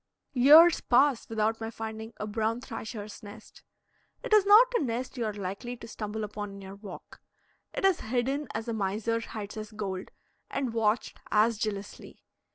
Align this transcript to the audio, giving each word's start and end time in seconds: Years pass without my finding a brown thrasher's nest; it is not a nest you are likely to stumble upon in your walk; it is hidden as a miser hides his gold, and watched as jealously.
Years 0.33 0.81
pass 0.81 1.29
without 1.29 1.61
my 1.61 1.69
finding 1.69 2.11
a 2.17 2.25
brown 2.25 2.59
thrasher's 2.59 3.21
nest; 3.21 3.61
it 4.23 4.33
is 4.33 4.47
not 4.47 4.73
a 4.75 4.81
nest 4.81 5.15
you 5.15 5.25
are 5.25 5.33
likely 5.33 5.77
to 5.77 5.87
stumble 5.87 6.23
upon 6.23 6.49
in 6.53 6.61
your 6.61 6.73
walk; 6.73 7.21
it 7.71 7.85
is 7.85 7.99
hidden 7.99 8.47
as 8.55 8.67
a 8.67 8.73
miser 8.73 9.19
hides 9.19 9.53
his 9.53 9.71
gold, 9.71 10.09
and 10.49 10.73
watched 10.73 11.19
as 11.29 11.59
jealously. 11.59 12.23